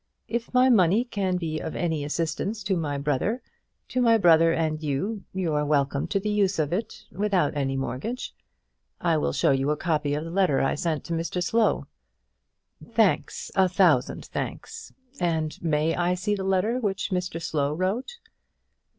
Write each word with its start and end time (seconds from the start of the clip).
If 0.27 0.51
my 0.51 0.67
money 0.67 1.03
can 1.03 1.37
be 1.37 1.59
of 1.59 1.75
any 1.75 2.03
assistance 2.03 2.63
to 2.63 2.75
my 2.75 2.97
brother 2.97 3.43
to 3.89 4.01
my 4.01 4.17
brother 4.17 4.51
and 4.51 4.81
you 4.81 5.25
you 5.31 5.53
are 5.53 5.63
welcome 5.63 6.07
to 6.07 6.19
the 6.19 6.31
use 6.31 6.57
of 6.57 6.73
it, 6.73 7.05
without 7.11 7.55
any 7.55 7.77
mortgage. 7.77 8.33
I 8.99 9.17
will 9.17 9.31
show 9.31 9.51
you 9.51 9.69
a 9.69 9.77
copy 9.77 10.15
of 10.15 10.23
the 10.23 10.31
letter 10.31 10.59
I 10.59 10.73
sent 10.73 11.03
to 11.03 11.13
Mr 11.13 11.39
Slow." 11.43 11.85
"Thanks; 12.83 13.51
a 13.53 13.69
thousand 13.69 14.25
thanks! 14.25 14.91
and 15.19 15.61
may 15.61 15.95
I 15.95 16.15
see 16.15 16.33
the 16.33 16.43
letter 16.43 16.79
which 16.79 17.11
Mr 17.11 17.39
Slow 17.39 17.71
wrote?" 17.75 18.17